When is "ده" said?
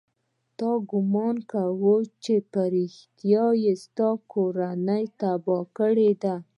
6.23-6.35